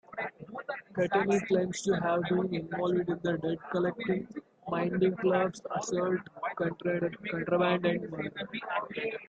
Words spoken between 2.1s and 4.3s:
been involved in debt-collecting,